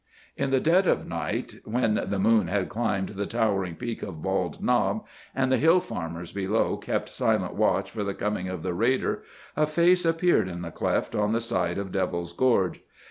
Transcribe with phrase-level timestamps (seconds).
[0.35, 4.59] In the dead of night, when the moon had climbed the towering peak of Bald
[4.59, 9.21] Knob, and the hill farmers below kept silent watch for the coming of the raider,
[9.55, 12.81] a face appeared in the cleft on the side of Devil's Gorge.